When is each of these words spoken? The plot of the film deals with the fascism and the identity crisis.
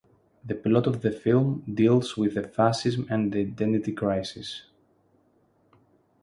The 0.43 0.55
plot 0.55 0.87
of 0.87 1.03
the 1.03 1.11
film 1.11 1.63
deals 1.71 2.17
with 2.17 2.33
the 2.33 2.41
fascism 2.41 3.05
and 3.07 3.31
the 3.31 3.41
identity 3.41 3.91
crisis. 3.91 4.63